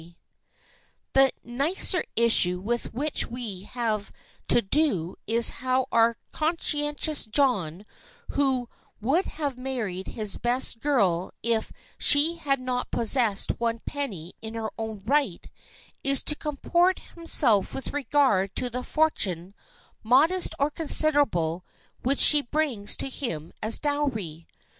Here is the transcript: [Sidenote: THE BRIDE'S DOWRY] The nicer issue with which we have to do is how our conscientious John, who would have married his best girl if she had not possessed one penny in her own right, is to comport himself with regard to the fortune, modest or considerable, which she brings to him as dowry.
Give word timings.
[Sidenote: 0.01 0.15
THE 0.17 1.11
BRIDE'S 1.13 1.31
DOWRY] 1.31 1.31
The 1.43 1.51
nicer 1.75 2.03
issue 2.15 2.59
with 2.59 2.91
which 2.91 3.27
we 3.27 3.61
have 3.65 4.11
to 4.47 4.63
do 4.63 5.15
is 5.27 5.49
how 5.61 5.85
our 5.91 6.15
conscientious 6.31 7.27
John, 7.27 7.85
who 8.29 8.67
would 8.99 9.25
have 9.25 9.59
married 9.59 10.07
his 10.07 10.37
best 10.37 10.79
girl 10.79 11.29
if 11.43 11.71
she 11.99 12.37
had 12.37 12.59
not 12.59 12.89
possessed 12.89 13.51
one 13.59 13.77
penny 13.85 14.33
in 14.41 14.55
her 14.55 14.71
own 14.75 15.03
right, 15.05 15.47
is 16.03 16.23
to 16.23 16.35
comport 16.35 16.97
himself 17.13 17.75
with 17.75 17.93
regard 17.93 18.55
to 18.55 18.71
the 18.71 18.81
fortune, 18.83 19.53
modest 20.01 20.55
or 20.57 20.71
considerable, 20.71 21.63
which 22.01 22.17
she 22.17 22.41
brings 22.41 22.97
to 22.97 23.07
him 23.07 23.53
as 23.61 23.77
dowry. 23.79 24.47